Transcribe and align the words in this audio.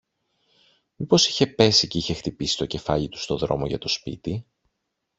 Μήπως 0.95 1.27
είχε 1.27 1.47
πέσει 1.47 1.87
κι 1.87 1.97
είχε 1.97 2.13
χτυπήσει 2.13 2.57
το 2.57 2.65
κεφάλι 2.65 3.09
του 3.09 3.17
στο 3.19 3.37
δρόμο 3.37 3.65
για 3.65 3.77
το 3.77 3.87
σπίτι 3.87 4.45